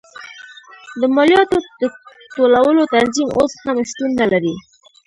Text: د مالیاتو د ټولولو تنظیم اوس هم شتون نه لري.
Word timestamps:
د 0.99 1.01
مالیاتو 1.15 1.57
د 1.81 1.83
ټولولو 2.35 2.81
تنظیم 2.93 3.29
اوس 3.37 3.51
هم 3.65 3.77
شتون 3.89 4.09
نه 4.19 4.25
لري. 4.31 4.55